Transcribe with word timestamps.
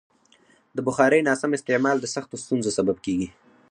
د 0.75 0.77
بخارۍ 0.87 1.21
ناسم 1.29 1.51
استعمال 1.57 1.97
د 2.01 2.05
سختو 2.15 2.35
ستونزو 2.43 2.69
سبب 2.77 2.97
کېږي. 3.05 3.27